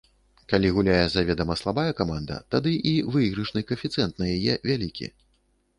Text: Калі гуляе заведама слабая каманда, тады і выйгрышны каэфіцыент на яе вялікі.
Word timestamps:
Калі 0.51 0.71
гуляе 0.77 1.03
заведама 1.15 1.57
слабая 1.61 1.91
каманда, 1.99 2.41
тады 2.57 2.71
і 2.93 2.95
выйгрышны 3.17 3.65
каэфіцыент 3.73 4.13
на 4.25 4.33
яе 4.39 4.53
вялікі. 4.71 5.07